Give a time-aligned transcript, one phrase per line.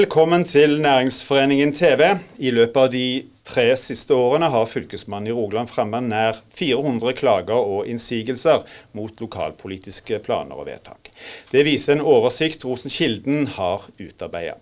[0.00, 2.14] Velkommen til Næringsforeningen TV.
[2.38, 7.58] I løpet av de tre siste årene har Fylkesmannen i Rogaland fremmet nær 400 klager
[7.58, 8.64] og innsigelser
[8.96, 11.12] mot lokalpolitiske planer og vedtak.
[11.52, 14.56] Det viser en oversikt Rosenkilden har utarbeidet.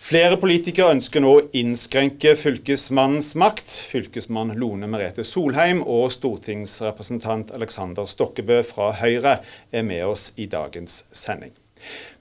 [0.00, 3.68] Flere politikere ønsker nå å innskrenke fylkesmannens makt.
[3.92, 9.42] Fylkesmann Lone Merete Solheim og stortingsrepresentant Alexander Stokkebø fra Høyre
[9.76, 11.52] er med oss i dagens sending.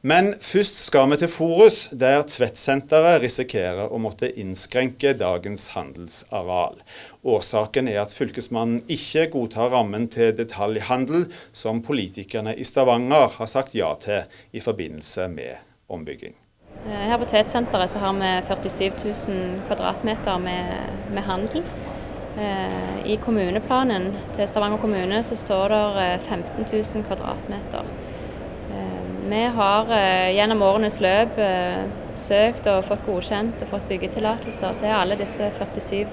[0.02, 6.80] Men først skal vi til Forus, der Tvedtsenteret risikerer å måtte innskrenke dagens handelsareal.
[7.28, 13.76] Årsaken er at fylkesmannen ikke godtar rammen til detaljhandel som politikerne i Stavanger har sagt
[13.76, 14.24] ja til
[14.56, 15.60] i forbindelse med
[15.92, 16.38] ombygging.
[16.86, 18.92] Eh, her på Tvedtsenteret har vi 47
[19.28, 21.66] 000 kvadratmeter med, med handel.
[22.40, 27.84] Eh, I kommuneplanen til Stavanger kommune så står det 15 000 kvadratmeter.
[29.30, 31.84] Vi har eh, gjennom årenes løp eh,
[32.18, 36.08] søkt og fått godkjent og fått byggetillatelser til alle disse 47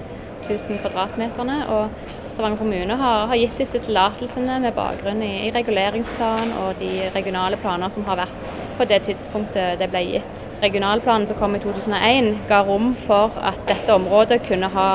[0.45, 1.55] 000 kvadratmeterne.
[1.73, 7.09] Og Stavanger kommune har, har gitt disse tillatelsene med bakgrunn i, i, reguleringsplan og de
[7.15, 10.45] regionale planer som har vært på det tidspunktet det ble gitt.
[10.61, 14.89] Regionalplanen som kom i 2001 ga rom for at dette området kunne ha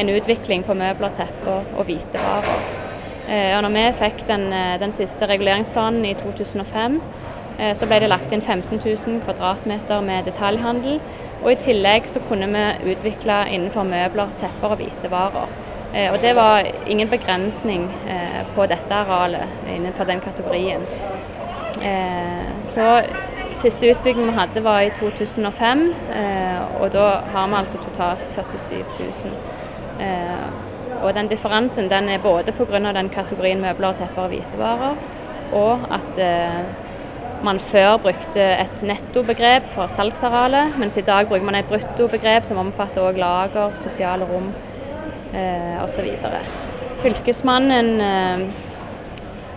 [0.00, 2.68] en utvikling på møbler, tepper og hvitevarer.
[3.28, 7.27] Eh, og når vi fikk den, den siste reguleringsplanen i 2005, Eh,
[7.58, 11.00] så ble det lagt inn 15 000 kvadratmeter med detaljhandel.
[11.42, 15.56] Og i tillegg så kunne vi utvikle innenfor møbler, tepper og hvitevarer.
[15.94, 20.86] Eh, og det var ingen begrensning eh, på dette arealet innenfor den kategorien.
[22.60, 22.84] Så
[23.54, 25.82] siste utbygging vi hadde var i 2005,
[26.80, 29.36] og da har vi altså totalt 47 000.
[31.02, 32.92] Og den differansen den er både pga.
[32.92, 34.96] den kategorien møbler, tepper og hvitevarer,
[35.52, 36.18] og at
[37.44, 42.60] man før brukte et nettobegrep for salgsarealet, mens i dag bruker man et bruttobegrep som
[42.62, 44.50] omfatter òg lager, sosiale rom
[45.34, 46.08] eh, osv.
[47.02, 48.64] Fylkesmannen eh,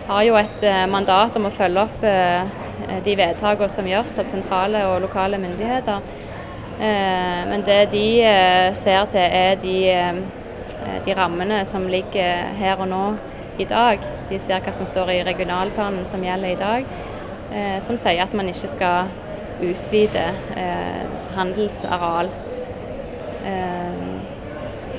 [0.09, 2.59] har jo et eh, mandat om å følge opp eh,
[3.05, 6.05] de vedtakene som gjøres av sentrale og lokale myndigheter.
[6.77, 9.77] Eh, men det de eh, ser til, er de,
[11.05, 13.05] de rammene som ligger her og nå
[13.61, 14.03] i dag.
[14.29, 17.10] De ser hva som står i regionalplanen som gjelder i dag eh,
[17.83, 19.09] som sier at man ikke skal
[19.61, 20.23] utvide
[20.55, 21.01] eh,
[21.35, 22.29] handelsareal.
[23.45, 24.07] Eh,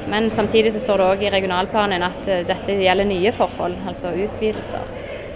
[0.09, 4.15] men samtidig så står det òg i regionalplanen at eh, dette gjelder nye forhold, altså
[4.25, 4.87] utvidelser.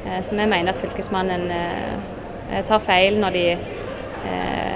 [0.04, 3.48] Eh, så vi mener at fylkesmannen eh, tar feil når de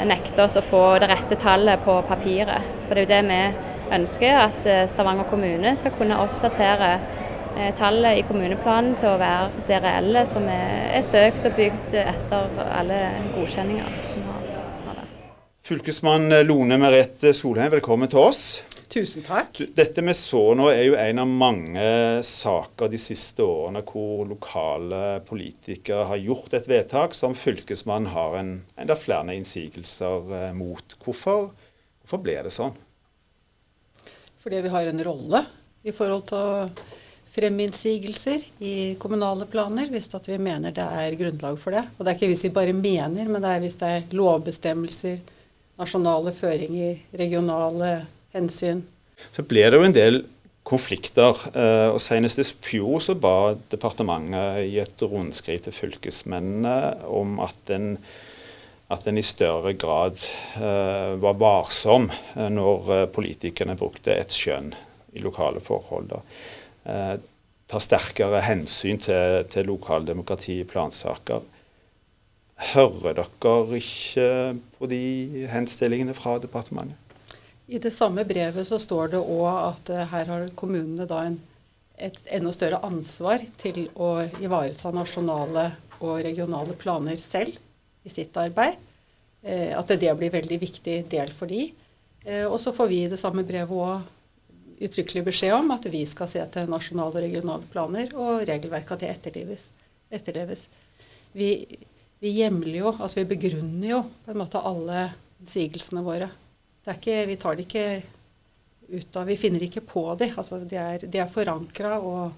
[0.07, 2.67] nekter oss å få det rette tallet på papiret.
[2.87, 7.30] For det er jo det vi ønsker, at Stavanger kommune skal kunne oppdatere Eh,
[7.78, 12.60] tallet i kommuneplanen til å være det reelle som er, er søkt og bygd etter
[12.66, 13.00] alle
[13.37, 14.50] godkjenninger som har,
[14.87, 15.31] har vært.
[15.71, 18.44] Fylkesmann Lone Merete Solheim, velkommen til oss.
[18.91, 19.60] Tusen takk.
[19.78, 21.82] Dette vi så nå er jo en av mange
[22.26, 28.50] saker de siste årene hvor lokale politikere har gjort et vedtak som fylkesmannen har en,
[28.75, 30.97] enda flere innsigelser eh, mot.
[31.04, 31.53] Hvorfor,
[32.03, 32.75] hvorfor ble det sånn?
[34.42, 35.44] Fordi vi har en rolle
[35.87, 36.66] i forhold til å
[37.31, 41.85] fremme innsigelser i kommunale planer hvis vi mener det er grunnlag for det.
[41.97, 45.21] Og det er ikke hvis vi bare mener, men det er hvis det er lovbestemmelser,
[45.81, 47.93] nasjonale føringer, regionale
[48.35, 48.83] hensyn.
[49.31, 50.23] Så blir det jo en del
[50.67, 51.39] konflikter.
[51.55, 57.75] Eh, og Senest i fjor så ba departementet i et rundskriv til fylkesmennene om at
[57.75, 57.95] en,
[58.91, 60.19] at en i større grad
[60.59, 64.73] uh, var varsom eh, når politikerne brukte et skjønn
[65.15, 66.11] i lokale forhold.
[66.11, 66.23] Da
[66.85, 67.17] eh,
[67.71, 71.45] tar sterkere hensyn til, til lokaldemokrati i plansaker.
[72.73, 74.27] Hører dere ikke
[74.77, 76.99] på de henstillingene fra departementet?
[77.71, 81.39] I det samme brevet så står det òg at eh, her har kommunene da en,
[81.97, 85.71] et enda større ansvar til å ivareta nasjonale
[86.01, 87.54] og regionale planer selv
[88.04, 88.75] i sitt arbeid.
[89.43, 91.69] Eh, at det blir veldig viktig del for de.
[92.27, 94.09] Eh, og så får vi i det samme brevet òg
[94.80, 99.03] uttrykkelig beskjed om at vi skal se til nasjonale og regionale planer, og regelverket at
[99.03, 99.68] det etterleves.
[100.10, 100.66] etterleves.
[101.32, 101.50] Vi,
[102.18, 105.10] vi hjemler jo, altså vi begrunner jo på en måte alle
[105.41, 106.30] innsigelsene våre.
[106.80, 107.84] Det er ikke, vi tar det ikke
[108.91, 110.27] ut av Vi finner ikke på de.
[110.34, 112.32] Altså de er, de er forankra og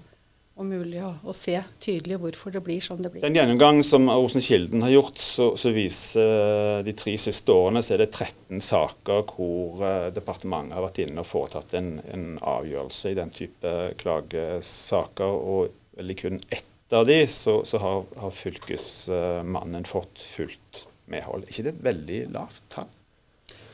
[0.52, 3.24] og mulig å, å, se tydelig hvorfor det blir som det blir.
[3.24, 7.82] Den gjennomgang som Osen Kilden har gjort, så, så, viser eh, de tre siste årene
[7.82, 12.26] så er det 13 saker hvor uh, departementet har vært inne og foretatt en, en
[12.38, 15.32] avgjørelse i den type klagesaker.
[15.32, 21.44] Og eller kun ett av de så, så har, har fylkesmannen fått fullt medhold.
[21.44, 22.90] Er ikke det et veldig lavt tall?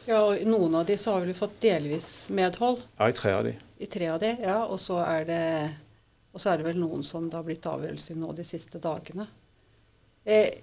[0.09, 2.81] Ja, og Noen av de så har vel fått delvis medhold.
[2.97, 3.53] Ja, i tre av de.
[3.79, 4.63] I tre av de, ja.
[4.65, 5.43] Og så er det,
[6.33, 9.27] og så er det vel noen som det har blitt avgjørelse nå de siste dagene.
[10.25, 10.61] Eh,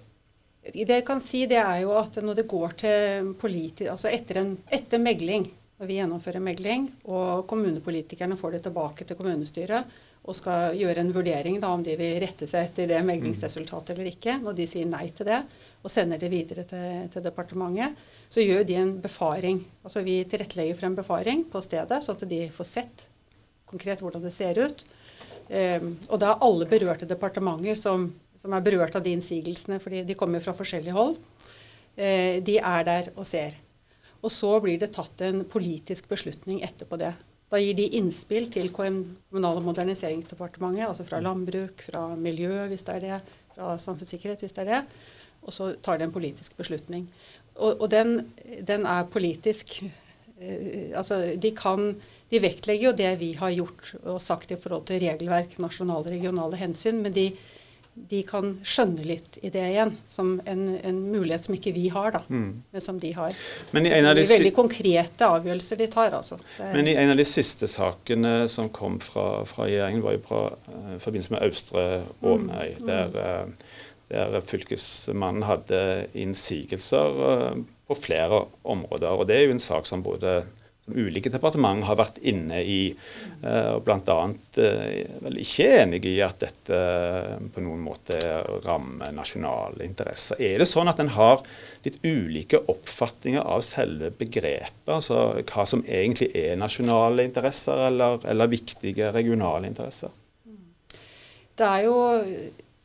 [0.66, 3.86] det jeg kan si, det er jo at når det går til politi...
[3.90, 5.46] Altså etter, en, etter megling,
[5.78, 11.12] når vi gjennomfører megling, og kommunepolitikerne får det tilbake til kommunestyret og skal gjøre en
[11.14, 14.88] vurdering da, om de vil rette seg etter det meglingsresultatet eller ikke, når de sier
[14.90, 15.38] nei til det
[15.86, 17.94] og sender det videre til, til departementet,
[18.26, 19.60] så gjør de en befaring.
[19.86, 23.06] Altså Vi tilrettelegger for en befaring på stedet, sånn at de får sett
[23.70, 24.82] konkret hvordan det ser ut.
[25.46, 28.08] Um, og da er alle berørte departementer som
[28.46, 31.16] som er berørt av de innsigelsene, fordi de kommer fra forskjellige hold,
[31.96, 33.56] eh, de er der og ser.
[34.22, 37.12] Og så blir det tatt en politisk beslutning etterpå det.
[37.50, 42.94] Da gir de innspill til Kommunal- og moderniseringsdepartementet, altså fra landbruk, fra miljø hvis det
[42.94, 43.20] er det,
[43.54, 44.82] fra samfunnssikkerhet hvis det er det.
[45.46, 47.06] Og så tar de en politisk beslutning.
[47.54, 48.32] Og, og den,
[48.66, 49.82] den, er politisk
[50.36, 51.94] Altså, de kan
[52.28, 56.10] De vektlegger jo det vi har gjort og sagt i forhold til regelverk, nasjonale og
[56.10, 57.28] regionale hensyn, men de,
[57.94, 62.10] de kan skjønne litt i det igjen, som en, en mulighet som ikke vi har,
[62.18, 62.48] da, mm.
[62.74, 63.36] men som de har.
[63.70, 66.18] Men i en av de, veldig konkrete avgjørelser de tar.
[66.18, 66.38] altså.
[66.74, 70.42] men i en av de siste sakene som kom fra, fra regjeringen, var jo fra,
[70.66, 71.86] uh, i forbindelse med Austre
[72.20, 72.90] Åmøy, mm.
[72.90, 73.80] der, uh,
[74.10, 75.80] der, fylkesmannen hadde
[76.26, 77.22] innsigelser
[77.86, 79.10] på flere områder.
[79.10, 80.40] og Det er jo en sak som både
[80.86, 82.80] som ulike departement har vært inne i.
[83.42, 84.18] Eh, og Bl.a.
[84.62, 86.80] Eh, vel ikke enig i at dette
[87.52, 88.18] på noen måte
[88.64, 90.38] rammer nasjonale interesser.
[90.38, 91.42] Er det sånn at en har
[91.86, 94.86] litt ulike oppfatninger av selve begrepet?
[94.86, 100.14] Altså hva som egentlig er nasjonale interesser, eller, eller viktige regionale interesser?
[101.56, 101.98] Det er jo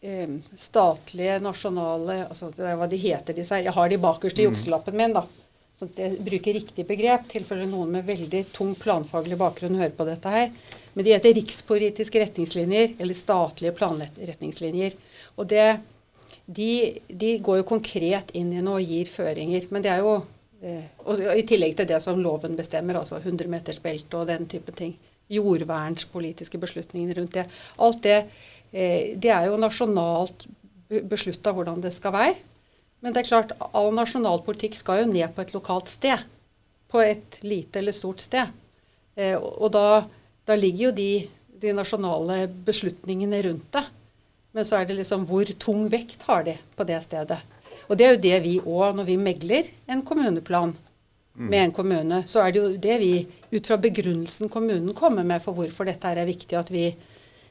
[0.02, 4.46] eh, statlige, nasjonale altså Det er hva de heter, disse Jeg har de bakerst i
[4.46, 4.52] mm.
[4.52, 5.26] jukselappen min, da.
[5.82, 10.30] Så jeg bruker riktig begrep, tilfelle noen med veldig tung planfaglig bakgrunn hører på dette
[10.30, 10.52] her.
[10.94, 14.98] Men de heter rikspolitiske retningslinjer, eller statlige planretningslinjer.
[15.40, 15.66] Og det,
[16.46, 19.66] de, de, går jo konkret inn i noe og gir føringer.
[19.74, 20.18] Men det er jo
[20.62, 24.94] eh, og I tillegg til det som loven bestemmer, altså 100-metersbelte og den type ting.
[25.32, 27.48] Jordvernspolitiske beslutninger rundt det.
[27.82, 28.20] Alt det,
[28.72, 30.46] det er jo nasjonalt
[31.12, 32.38] beslutta hvordan det skal være.
[33.02, 36.22] Men det er klart, all nasjonalpolitikk skal jo ned på et lokalt sted.
[36.92, 38.52] På et lite eller stort sted.
[39.16, 40.04] Eh, og da,
[40.48, 41.10] da, ligger jo de,
[41.64, 43.86] de, nasjonale beslutningene rundt det.
[44.52, 47.40] Men så er det liksom hvor tung vekt har de på det stedet.
[47.88, 51.48] Og det er jo det vi òg, når vi megler en kommuneplan mm.
[51.48, 53.14] med en kommune, så er det jo det vi,
[53.52, 56.92] ut fra begrunnelsen kommunen kommer med for hvorfor dette er viktig, at vi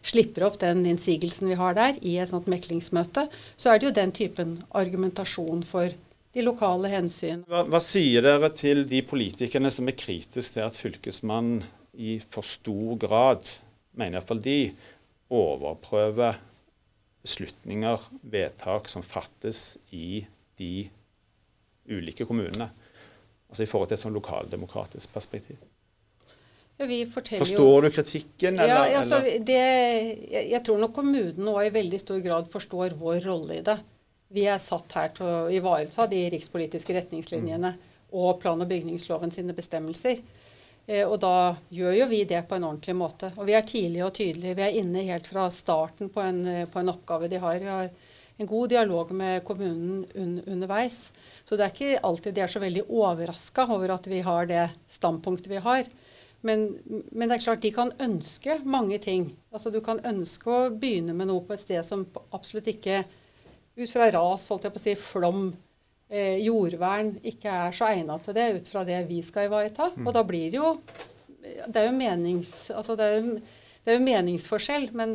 [0.03, 3.27] slipper opp den innsigelsen vi har der i et sånt meklingsmøte,
[3.57, 5.93] så er det jo den typen argumentasjon for
[6.31, 7.43] de lokale hensyn.
[7.51, 11.65] Hva, hva sier dere til de politikerne som er kritiske til at Fylkesmannen
[12.01, 13.51] i for stor grad,
[13.99, 14.61] mener iallfall de,
[15.31, 16.39] overprøver
[17.23, 20.23] beslutninger, vedtak som fattes i
[20.59, 20.87] de
[21.91, 22.71] ulike kommunene?
[23.51, 25.59] Altså i forhold til et sånn lokaldemokratisk perspektiv.
[27.45, 28.59] Forstår du kritikken?
[28.59, 29.59] Eller, ja, altså, det,
[30.33, 33.77] jeg, jeg, tror nok kommunen nå i veldig stor grad forstår vår rolle i det.
[34.33, 37.89] Vi er satt her til å ivareta de rikspolitiske retningslinjene mm.
[38.17, 40.23] og plan- og bygningsloven sine bestemmelser.
[40.87, 43.33] Eh, og da gjør jo vi det på en ordentlig måte.
[43.37, 44.57] Og vi er tidlige og tydelige.
[44.57, 47.61] Vi er inne helt fra starten på en, på en oppgave de har.
[47.61, 47.91] Vi har
[48.41, 51.11] en god dialog med kommunen un, underveis.
[51.45, 54.71] Så det er ikke alltid de er så veldig overraska over at vi har det
[54.89, 55.91] standpunktet vi har.
[56.47, 56.67] Men,
[57.13, 59.29] men, det er klart de kan ønske mange ting.
[59.53, 63.03] Altså Du kan ønske å begynne med noe på et sted som absolutt ikke,
[63.81, 65.45] ut fra ras, holdt jeg på å si, flom,
[66.09, 69.93] eh, jordvern, ikke er så egnet til det ut fra det vi skal ivareta.
[69.95, 70.09] Mm.
[70.09, 70.75] Og da blir det jo
[71.41, 73.37] Det er jo, menings, altså det er jo,
[73.81, 75.15] det er jo meningsforskjell, men,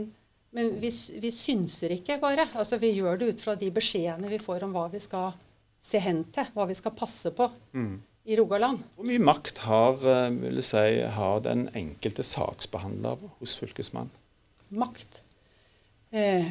[0.58, 0.90] men vi,
[1.22, 2.48] vi, synser ikke bare.
[2.58, 5.36] Altså Vi gjør det ut fra de beskjedene vi får om hva vi skal
[5.78, 7.46] se hen til, hva vi skal passe på.
[7.78, 8.82] Mm i Rogaland.
[8.96, 14.12] Hvor mye makt har, eh, si, har den enkelte saksbehandler hos fylkesmannen?
[14.70, 15.22] Makt?
[16.12, 16.50] Eh,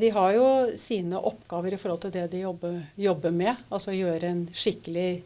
[0.00, 0.46] de har jo
[0.76, 3.56] sine oppgaver i forhold til det de jobber, jobber med.
[3.72, 5.22] Altså gjøre en skikkelig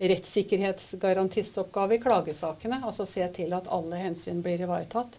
[0.00, 2.80] rettssikkerhetsgarantistoppgave i klagesakene.
[2.84, 5.18] Altså se til at alle hensyn blir ivaretatt.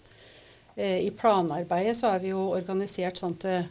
[0.76, 3.64] Eh, I planarbeidet så er vi jo organisert sånn til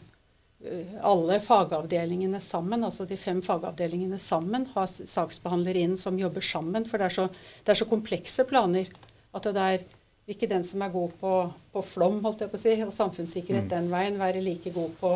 [1.05, 6.87] alle fagavdelingene sammen, altså de fem fagavdelingene sammen, har saksbehandlere inn som jobber sammen.
[6.89, 7.27] For det er så,
[7.63, 8.89] det er så komplekse planer
[9.37, 9.85] at det er
[10.27, 11.33] ikke den som er god på,
[11.71, 13.73] på flom holdt jeg på å si, og samfunnssikkerhet mm.
[13.75, 15.11] den veien, være like god på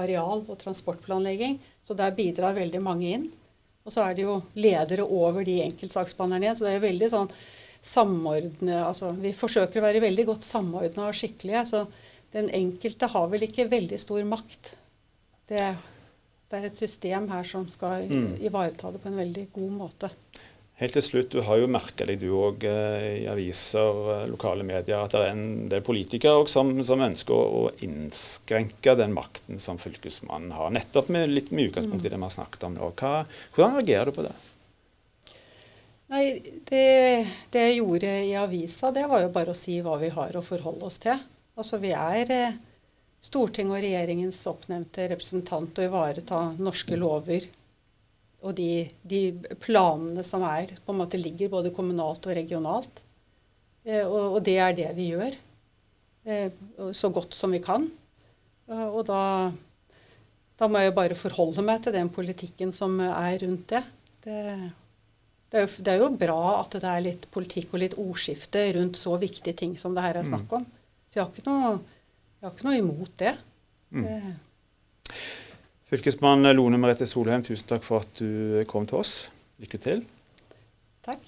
[0.00, 1.58] areal- og transportplanlegging.
[1.84, 3.26] Så der bidrar veldig mange inn.
[3.84, 6.54] Og så er det jo ledere over de enkeltsaksbehandlerne.
[6.56, 7.34] Så det er veldig sånn
[7.84, 11.66] samordne altså Vi forsøker å være veldig godt samordna og skikkelige.
[11.68, 11.82] Så
[12.32, 14.72] den enkelte har vel ikke veldig stor makt.
[15.48, 15.66] Det,
[16.50, 18.34] det er et system her som skal mm.
[18.46, 20.10] ivareta det på en veldig god måte.
[20.80, 24.64] Helt til slutt, Du har jo merka deg du òg eh, i aviser, eh, lokale
[24.66, 29.62] medier, at det er en del politikere som, som, ønsker å, å, innskrenke den makten
[29.62, 30.72] som fylkesmannen har.
[30.74, 32.90] Nettopp med litt med utgangspunkt i det vi har snakket om nå.
[32.98, 33.22] Hva,
[33.54, 34.34] hvordan reagerer du på det?
[36.10, 36.24] Nei,
[36.66, 36.82] det,
[37.54, 40.42] det, jeg gjorde i avisa, det var jo bare å si hva vi har å
[40.44, 41.22] forholde oss til.
[41.54, 42.58] Altså Vi er eh,
[43.24, 47.46] Stortinget og regjeringens oppnevnte representant å ivareta norske lover
[48.44, 49.22] og de, de,
[49.62, 53.00] planene som er, på en måte ligger både kommunalt og regionalt.
[53.84, 55.36] Eh, og, og, det er det vi gjør.
[56.28, 56.50] Eh,
[56.92, 57.86] så godt som vi kan.
[58.68, 59.22] Eh, og da,
[60.60, 63.82] da, må jeg bare forholde meg til den politikken som er rundt det.
[64.26, 64.36] Det,
[65.48, 68.68] det, er jo, det, er jo, bra at det er litt politikk og litt ordskifte
[68.76, 70.68] rundt så viktige ting som det her er snakk om.
[71.08, 71.78] Så jeg har ikke noe,
[72.44, 73.30] jeg har ikke noe imot det.
[73.94, 74.02] Mm.
[74.04, 75.14] det
[75.88, 79.14] Fylkesmann Lone Merete Solheim, tusen takk for at du kom til oss.
[79.62, 80.02] Lykke til.
[81.06, 81.24] Takk.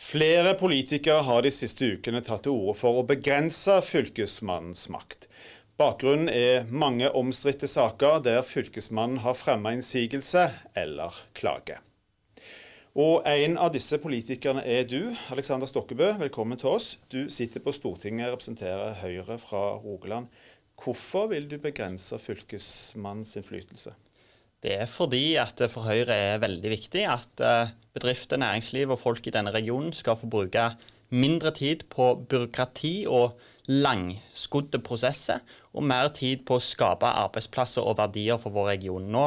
[0.00, 5.30] Flere politikere har de siste ukene tatt til orde for å begrense fylkesmannens makt.
[5.80, 11.80] Bakgrunnen er mange omstridte saker der fylkesmannen har fremmet innsigelse eller klage.
[12.98, 16.16] Og En av disse politikerne er du, Alexander Stokkebø.
[16.18, 16.96] Velkommen til oss.
[17.06, 20.26] Du sitter på Stortinget og representerer Høyre fra Rogaland.
[20.74, 23.94] Hvorfor vil du begrense fylkesmannens innflytelse?
[24.60, 28.98] Det er fordi at det for Høyre er veldig viktig at eh, bedrifter, næringsliv og
[28.98, 30.66] folk i denne regionen skal få bruke
[31.14, 33.38] mindre tid på byråkrati og
[33.70, 35.38] langskodde prosesser,
[35.78, 39.06] og mer tid på å skape arbeidsplasser og verdier for vår region.
[39.14, 39.26] Nå,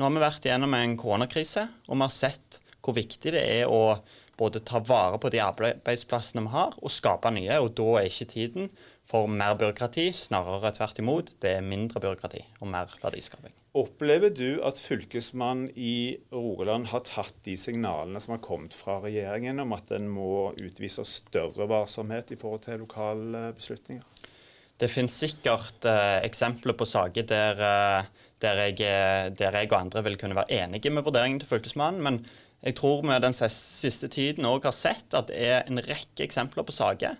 [0.00, 3.70] nå har vi vært gjennom en koronakrise, og vi har sett hvor viktig det er
[3.70, 3.96] å
[4.38, 7.60] både ta vare på de arbeidsplassene vi har, og skape nye.
[7.62, 8.70] Og da er ikke tiden
[9.08, 11.34] for mer byråkrati, snarere tvert imot.
[11.42, 13.54] Det er mindre byråkrati og mer verdiskaping.
[13.74, 19.58] Opplever du at fylkesmannen i Rogaland har tatt de signalene som har kommet fra regjeringen
[19.64, 24.30] om at en må utvise større varsomhet i forhold til lokale beslutninger?
[24.78, 30.02] Det finnes sikkert eh, eksempler på saker der, eh, der, jeg, der, jeg, og andre
[30.06, 32.02] vil kunne være enige med vurderingen til fylkesmannen.
[32.02, 32.24] men
[32.64, 36.64] jeg tror vi den siste tiden òg har sett at det er en rekke eksempler
[36.66, 37.18] på saker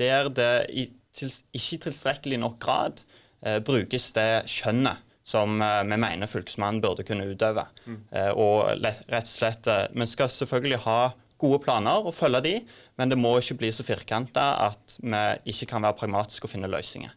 [0.00, 3.02] der det i til, ikke i tilstrekkelig nok grad
[3.44, 7.66] eh, brukes det skjønnet som eh, vi mener Fylkesmannen burde kunne utøve.
[7.86, 7.98] Mm.
[8.10, 12.54] Eh, og rett og slett, eh, Vi skal selvfølgelig ha gode planer og følge de,
[12.98, 16.70] men det må ikke bli så firkanta at vi ikke kan være pragmatiske og finne
[16.70, 17.10] løsninger.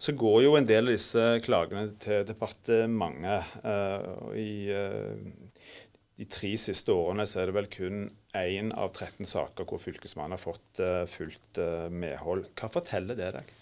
[0.00, 3.50] Så går jo en del av disse klagene til departementet.
[3.60, 5.55] Uh, I uh,
[6.16, 8.06] de tre siste årene så er det vel kun
[8.36, 12.48] én av 13 saker hvor Fylkesmannen har fått uh, fullt uh, medhold.
[12.56, 13.52] Hva forteller det deg?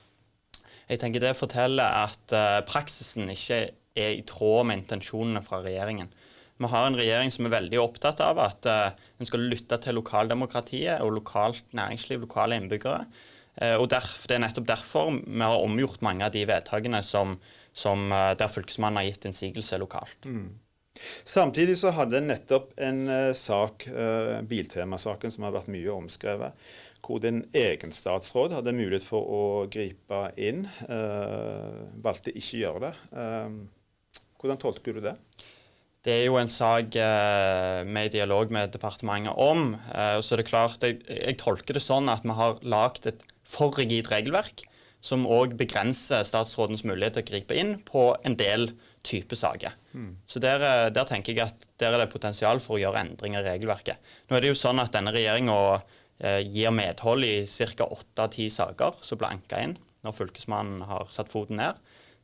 [0.84, 3.61] Jeg tenker Det forteller at uh, praksisen ikke
[3.99, 6.11] er i tråd med intensjonene fra regjeringen.
[6.62, 11.02] Vi har en regjering som er veldig opptatt av at en skal lytte til lokaldemokratiet
[11.02, 13.00] og lokalt næringsliv, lokale innbyggere.
[13.80, 17.34] og derf, Det er nettopp derfor vi har omgjort mange av de vedtakene som,
[17.75, 20.30] som der Fylkesmannen har gitt innsigelse lokalt.
[20.30, 20.54] Mm.
[21.26, 26.66] Samtidig så hadde nettopp en uh, sak, uh, Biltemasaken, som har vært mye omskrevet,
[27.04, 32.84] hvor din egen statsråd hadde mulighet for å gripe inn, uh, valgte ikke å gjøre
[32.86, 32.94] det.
[34.40, 35.18] hvordan tolker du det?
[36.04, 36.96] Det er jo en sak
[37.88, 39.70] med dialog med departementet om.
[40.20, 43.72] så er det klart, jeg, jeg tolker det sånn at vi har lagd et for
[43.80, 44.66] rigid regelverk
[45.04, 48.70] som òg begrenser statsrådens mulighet til å gripe inn på en del
[49.04, 49.75] type saker.
[49.92, 50.14] Mm.
[50.26, 53.44] Så der, eh, der, tenker jeg at der er det potensial for å gjøre endringer
[53.44, 54.14] i regelverket.
[54.28, 55.58] Nå er det jo sånn at denne regjeringa
[56.20, 57.88] eh, gir medhold i ca.
[57.88, 61.78] åtte av ti saker som ble anka inn når Fylkesmannen har satt foten ned,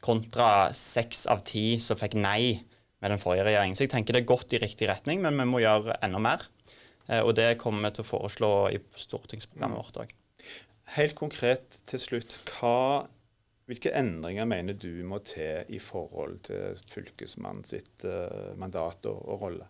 [0.05, 2.61] kontra seks av ti som fikk nei
[3.01, 3.77] med den forrige regjeringen.
[3.77, 6.45] Så jeg tenker det er godt i riktig retning, men vi må gjøre enda mer.
[7.09, 10.15] Eh, og det kommer vi til å foreslå i stortingsprogrammet vårt òg.
[10.97, 13.07] Helt konkret til slutt, hva
[13.71, 19.45] hvilke endringer mener du må til i forhold til fylkesmannen sitt uh, mandat og, og,
[19.47, 19.69] rolle?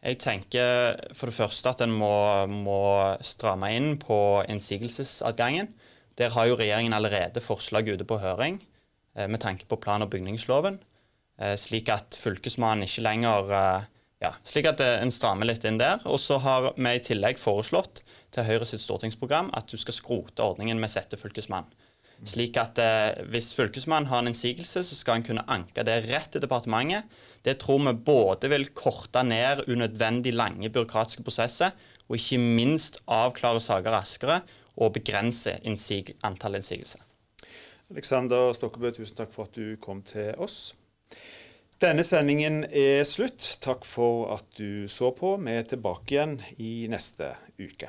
[0.00, 2.14] Jeg tenker for det første at en må,
[2.48, 2.80] må
[3.20, 5.68] stramme inn på innsigelsesadgangen.
[6.16, 8.62] Der har jo regjeringen allerede forslag ute på høring
[9.16, 10.78] eh, med tanke på plan- og bygningsloven.
[11.40, 13.88] Eh, slik at fylkesmannen ikke lenger eh,
[14.20, 16.02] ja, slik at en strammer litt inn der.
[16.04, 18.02] Og så har vi i tillegg foreslått
[18.34, 21.68] til Høyre sitt stortingsprogram at du skal skrote ordningen med settefylkesmann.
[22.28, 26.28] Slik at eh, hvis Fylkesmannen har en innsigelse, så skal han kunne anke det rett
[26.34, 27.08] til departementet.
[27.46, 31.72] Det tror vi både vil korte ned unødvendig lange byråkratiske prosesser,
[32.08, 34.42] og ikke minst avklare saker raskere
[34.76, 37.00] og begrense innsig antall innsigelser.
[37.90, 40.74] Alexander Stokkebø, tusen takk for at du kom til oss.
[41.80, 43.56] Denne sendingen er slutt.
[43.64, 45.38] Takk for at du så på.
[45.40, 47.88] Vi er tilbake igjen i neste uke.